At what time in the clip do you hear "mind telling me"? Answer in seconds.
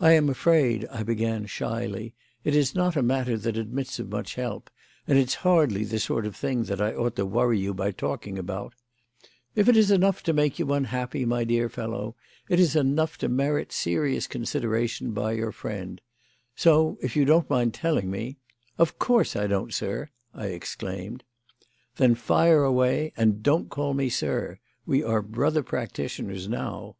17.50-18.38